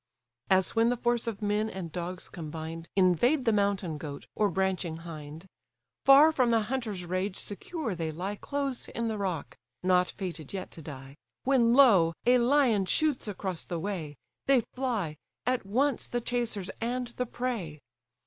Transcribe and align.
As 0.49 0.73
when 0.75 0.89
the 0.89 0.97
force 0.97 1.27
of 1.27 1.43
men 1.43 1.69
and 1.69 1.91
dogs 1.91 2.27
combined 2.27 2.89
Invade 2.95 3.45
the 3.45 3.53
mountain 3.53 3.99
goat, 3.99 4.25
or 4.33 4.49
branching 4.49 4.97
hind; 5.05 5.45
Far 6.05 6.31
from 6.31 6.49
the 6.49 6.61
hunter's 6.61 7.05
rage 7.05 7.37
secure 7.37 7.93
they 7.93 8.11
lie 8.11 8.35
Close 8.35 8.87
in 8.87 9.09
the 9.09 9.17
rock, 9.19 9.55
(not 9.83 10.07
fated 10.09 10.53
yet 10.53 10.71
to 10.71 10.81
die) 10.81 11.17
When 11.43 11.73
lo! 11.75 12.13
a 12.25 12.39
lion 12.39 12.87
shoots 12.87 13.27
across 13.27 13.63
the 13.63 13.77
way! 13.77 14.15
They 14.47 14.61
fly: 14.73 15.17
at 15.45 15.67
once 15.67 16.07
the 16.07 16.19
chasers 16.19 16.71
and 16.81 17.05
the 17.09 17.27
prey. 17.27 17.79